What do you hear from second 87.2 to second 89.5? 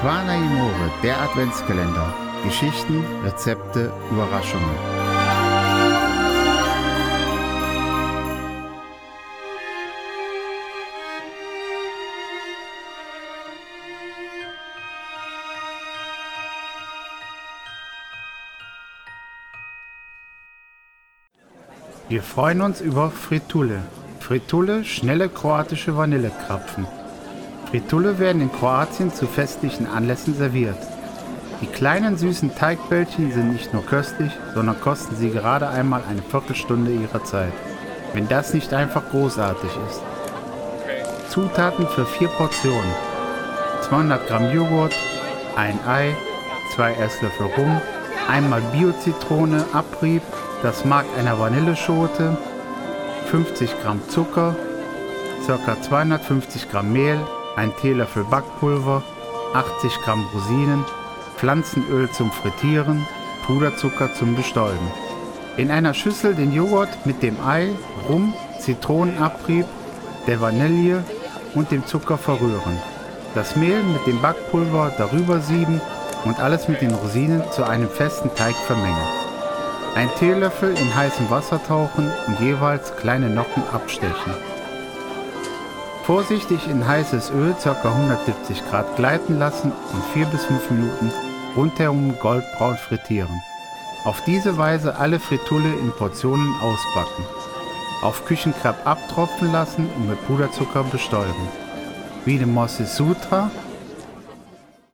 Öl ca. 170 Grad gleiten